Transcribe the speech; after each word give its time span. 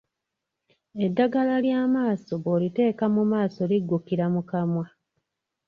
Eddagala 1.05 1.55
ly'amaaso 1.65 2.33
bw'oliteeka 2.43 3.05
mu 3.15 3.23
maaso 3.31 3.61
liggukira 3.71 4.25
mu 4.33 4.41
kamwa. 4.49 4.85